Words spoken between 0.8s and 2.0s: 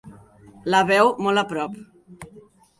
veu molt a prop.